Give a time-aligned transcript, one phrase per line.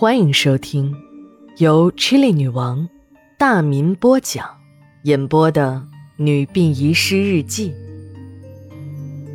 [0.00, 0.96] 欢迎收听
[1.58, 2.88] 由 Chili 女王
[3.36, 4.48] 大民播讲、
[5.02, 5.72] 演播的
[6.16, 7.70] 《女病遗失日记》。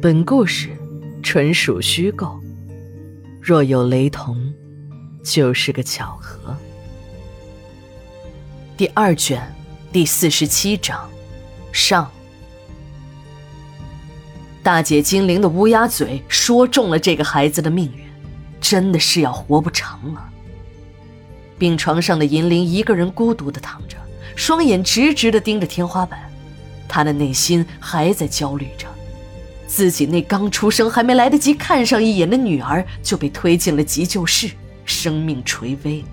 [0.02, 0.72] 本故事
[1.22, 2.42] 纯属虚构，
[3.40, 4.52] 若有雷同，
[5.24, 6.58] 就是个巧合。
[8.76, 9.40] 第二卷
[9.92, 11.08] 第四十七章
[11.72, 12.10] 上。
[14.64, 18.04] 大姐精灵的乌鸦嘴说中了这个孩子的命运，
[18.60, 20.32] 真的是要活不长了。
[21.58, 23.98] 病床上的银铃一个人孤独的躺着，
[24.36, 26.20] 双眼直直的盯着天花板，
[26.88, 28.88] 她的内心还在焦虑着，
[29.68, 34.50] 自己那刚出生还没来得及看上一眼的女儿就被推进了急救室，
[34.84, 36.04] 生命垂危。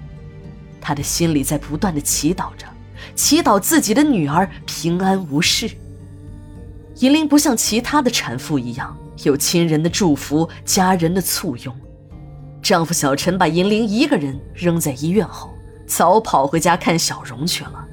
[0.81, 2.67] 她的心里在不断的祈祷着，
[3.15, 5.71] 祈祷自己的女儿平安无事。
[6.99, 11.75] 银铃不像其他的产妇一样有亲人的祝福、家人的簇拥。
[12.63, 15.53] 丈夫小陈把银铃一个人扔在医院后，
[15.85, 17.85] 早跑回家看小荣去了。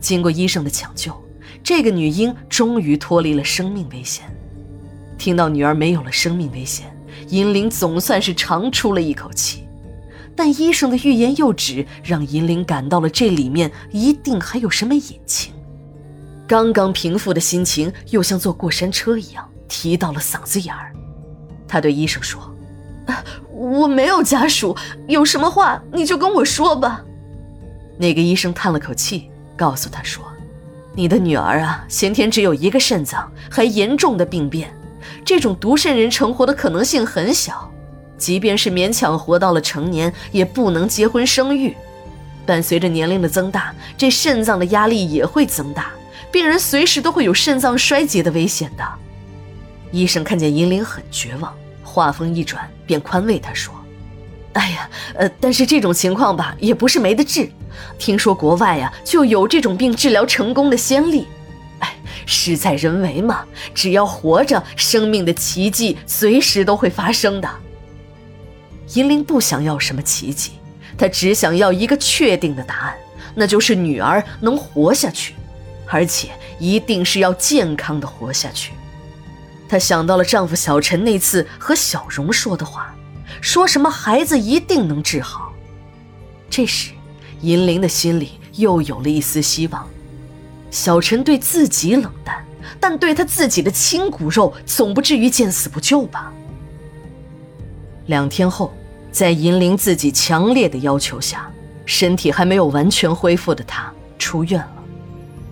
[0.00, 1.12] 经过医生的抢救，
[1.62, 4.24] 这个女婴终于脱离了生命危险。
[5.18, 6.86] 听到女儿没有了生命危险，
[7.28, 9.64] 银铃总算是长出了一口气。
[10.34, 15.52] 但医生的欲言又止，让银铃感到了这里面一定还有什么隐情。
[16.46, 20.94] 刚刚平复的心情又像坐过山车一样提到了嗓子眼儿。
[21.66, 22.40] 他对医生说
[23.50, 27.04] ：“我没有家属，有什么话你就跟我说吧。”
[27.98, 30.24] 那个医生叹了口气，告诉他说
[30.94, 34.72] ：“你的女儿啊，先天只有一个肾脏，还严重的病变，
[35.24, 37.72] 这种独肾人成活的可能性很小，
[38.16, 41.76] 即便是勉强活到了成年，也不能结婚生育。
[42.46, 45.90] 伴随着年龄的增大，这肾脏的压力也会增大。”
[46.30, 48.84] 病人随时都会有肾脏衰竭的危险的。
[49.90, 51.54] 医生看见银铃很绝望，
[51.88, 53.74] 话锋一转，便宽慰他说
[54.52, 57.50] ：“哎呀，呃，但是这种情况吧，也不是没得治。
[57.98, 61.26] 听说国外呀就有这种病治疗成功的先例。
[61.78, 61.96] 哎，
[62.26, 63.44] 事在人为嘛，
[63.74, 67.48] 只要活着，生命的奇迹随时都会发生的。”
[68.94, 70.52] 银铃不想要什么奇迹，
[70.96, 72.94] 她只想要一个确定的答案，
[73.34, 75.34] 那就是女儿能活下去。
[75.90, 76.28] 而且
[76.58, 78.72] 一定是要健康的活下去。
[79.68, 82.94] 她想到了丈夫小陈那次和小荣说的话，
[83.40, 85.52] 说什么孩子一定能治好。
[86.48, 86.92] 这时，
[87.42, 89.86] 银铃的心里又有了一丝希望。
[90.70, 92.44] 小陈对自己冷淡，
[92.80, 96.32] 但对他自己的亲骨肉，总不至于见死不救吧？
[98.06, 98.72] 两天后，
[99.12, 101.50] 在银铃自己强烈的要求下，
[101.84, 104.82] 身体还没有完全恢复的她出院了。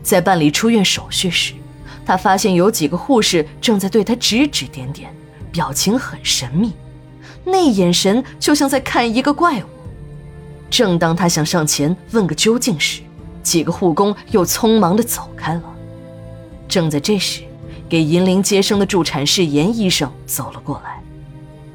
[0.03, 1.53] 在办理出院手续时，
[2.07, 5.13] 他发现有几个护士正在对他指指点点，
[5.51, 6.73] 表情很神秘，
[7.45, 9.67] 那眼神就像在看一个怪物。
[10.71, 13.03] 正当他想上前问个究竟时，
[13.43, 15.63] 几个护工又匆忙地走开了。
[16.69, 17.43] 正在这时，
[17.89, 21.01] 给银铃接生的助产士严医生走了过来。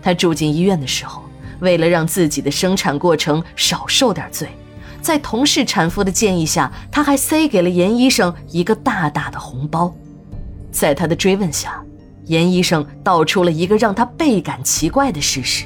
[0.02, 1.24] 他住进医院的时候，
[1.60, 4.50] 为了让自己的生产过程少受点罪。
[5.02, 9.94] 在同事产妇的建议下，他还塞给了严医生一个大大的红包。
[10.72, 11.84] 在他的追问下，
[12.26, 15.66] 严医生道出了一个让他倍感奇怪的事实，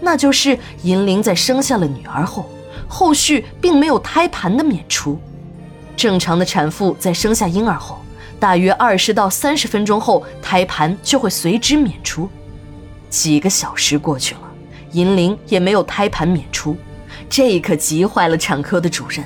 [0.00, 2.48] 那就是银铃在生下了女儿后，
[2.88, 5.18] 后续并没有胎盘的娩出。
[5.96, 7.98] 正常的产妇在生下婴儿后，
[8.38, 12.28] 大约二十到三十分钟后，胎盘就会随之娩出。
[13.08, 14.40] 几个小时过去了，
[14.92, 16.76] 银铃也没有胎盘娩出。
[17.30, 19.24] 这可急坏了产科的主任，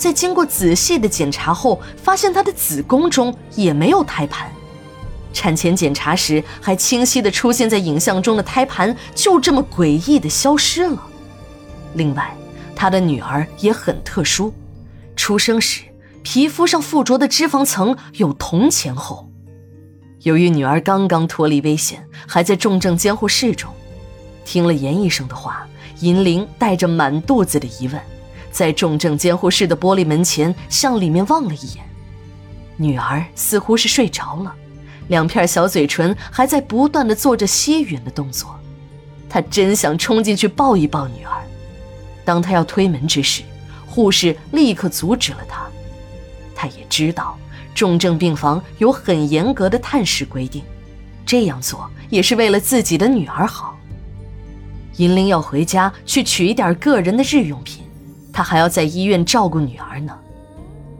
[0.00, 4.50] 在经过仔细的检查后，发现她的子宫中也没有胎盘。
[5.32, 10.98] 产前检查时还清晰地出现在影像中的胎盘，就这么诡异地消失了。
[11.92, 12.34] 另外，
[12.74, 14.54] 她的女儿也很特殊，
[15.14, 15.82] 出生时
[16.22, 19.28] 皮肤上附着的脂肪层有铜钱厚。
[20.22, 23.70] 由于女儿刚刚脱离危险，还在重症监护室中，
[24.46, 25.66] 听了严医生的话。
[26.00, 28.00] 银铃带着满肚子的疑问，
[28.50, 31.84] 在重症监护室的玻璃门前向里面望了一眼。
[32.76, 34.54] 女儿似乎是睡着了，
[35.08, 38.58] 两片小嘴唇还在不断的做着吸吮的动作。
[39.28, 41.32] 他真想冲进去抱一抱女儿。
[42.24, 43.42] 当他要推门之时，
[43.86, 45.66] 护士立刻阻止了他。
[46.54, 47.38] 他也知道
[47.74, 50.62] 重症病房有很严格的探视规定，
[51.24, 53.76] 这样做也是为了自己的女儿好。
[54.96, 57.79] 银铃要回家去取一点个人的日用品，
[58.32, 60.16] 她还要在医院照顾女儿呢。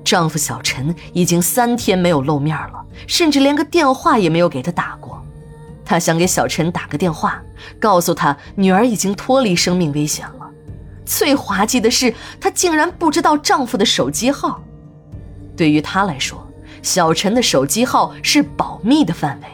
[0.03, 5.23] 丈夫小陈已经三天没有露面了，甚至连个电话也没有给她打过。
[5.85, 7.43] 她想给小陈打个电话，
[7.79, 10.51] 告诉他女儿已经脱离生命危险了，
[11.05, 14.63] 最滑稽的是，她竟然不知道丈夫的手机号。
[15.57, 16.47] 对于她来说，
[16.83, 19.49] 小陈的手机号是保密的范围。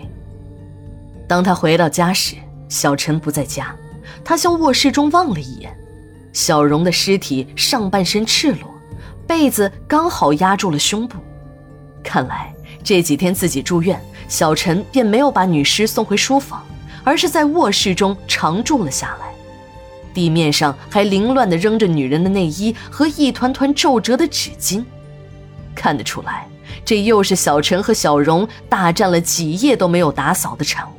[1.26, 2.36] 当她回到家时，
[2.68, 3.74] 小陈不在家，
[4.22, 5.76] 她向卧室中望了一眼，
[6.36, 8.70] 小荣的尸体上半身赤裸，
[9.26, 11.16] 被子刚好压住了胸部。
[12.02, 12.52] 看来
[12.84, 13.98] 这几天自己住院，
[14.28, 16.62] 小陈便没有把女尸送回书房，
[17.02, 19.32] 而是在卧室中常住了下来。
[20.12, 24.84] 地面上还凌乱地扔着女人的内衣和一团团皱褶的纸巾，
[25.74, 26.46] 看得出来，
[26.84, 30.92] 这又是小陈和小荣大战了几夜都没有打扫的产物。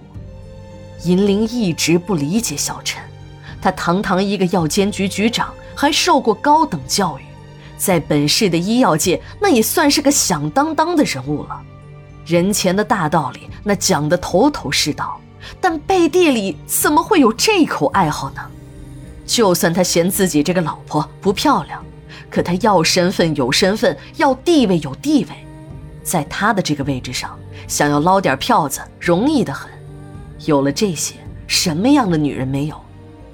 [1.04, 3.00] 银铃一直不理解小陈，
[3.68, 7.22] 他堂堂一个药监局局长，还受过高等教育，
[7.78, 11.62] 在本市的医药界那也算是个响当当的人物了。
[12.25, 15.19] 人前的大道理那讲得头头是道，
[15.60, 18.42] 但背地里怎么会有这口爱好呢？
[19.25, 21.84] 就算他嫌自己这个老婆不漂亮，
[22.30, 25.46] 可他要身份有身份，要地位有地位，
[26.04, 27.38] 在他的这个位置上，
[27.68, 29.69] 想要捞点票子容易的很。
[30.46, 31.16] 有了这些，
[31.48, 32.81] 什么样的女人没有？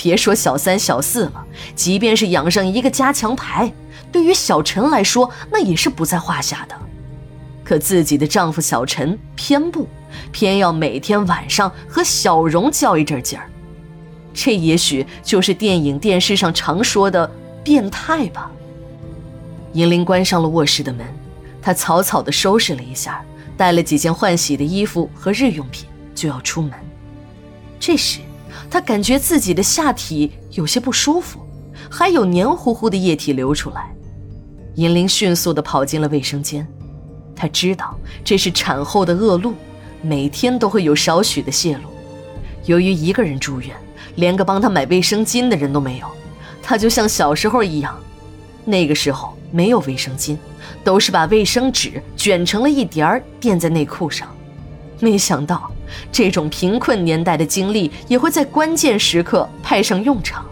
[0.03, 1.45] 别说小三小四了，
[1.75, 3.71] 即便是养上一个加强牌，
[4.11, 6.75] 对于小陈来说，那也是不在话下的。
[7.63, 9.87] 可自己的丈夫小陈偏不，
[10.33, 13.49] 偏要每天晚上和小荣较一阵劲儿。
[14.33, 17.25] 这也许就是电影、电视上常说的
[17.63, 18.51] 变态吧。
[19.71, 21.07] 银铃关上了卧室的门，
[21.61, 23.23] 她草草地收拾了一下，
[23.55, 26.73] 带了几件换洗的衣服和日用品，就要出门。
[27.79, 28.19] 这时，
[28.69, 31.39] 他感觉自己的下体有些不舒服，
[31.89, 33.93] 还有黏糊糊的液体流出来。
[34.75, 36.67] 银铃迅速地跑进了卫生间，
[37.35, 39.53] 他知道这是产后的恶露，
[40.01, 41.89] 每天都会有少许的泄露。
[42.65, 43.75] 由于一个人住院。
[44.17, 46.07] 连个帮他买卫生巾的人都没有，
[46.61, 47.97] 他就像小时候一样，
[48.63, 50.37] 那个时候没有卫生巾，
[50.83, 54.27] 都是把卫生纸卷成了一叠儿垫在内裤上。
[54.99, 55.71] 没想到
[56.11, 60.45] 这种贫困年代的经历也会在关键时刻派上用场。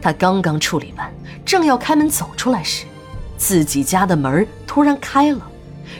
[0.00, 1.12] 他刚刚处理完，
[1.44, 2.84] 正要开门走出来时，
[3.36, 5.40] 自己家的门突然开了，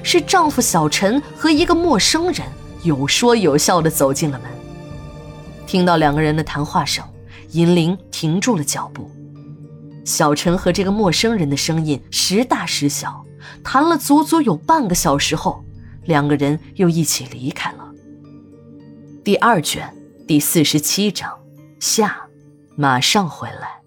[0.02, 2.46] 是丈夫小陈和一个陌生人
[2.82, 4.50] 有说有笑地走进了门。
[5.66, 7.04] 听到两个人的谈话声，
[7.50, 9.10] 银铃停住了脚步。
[10.04, 13.24] 小陈和这个陌生人的声音时大时小，
[13.62, 15.62] 谈了足足有半个小时后，
[16.04, 17.87] 两个人又一起离开了。
[19.28, 19.94] 第二卷
[20.26, 21.38] 第四十七章
[21.78, 22.26] 下，
[22.76, 23.77] 马上回来。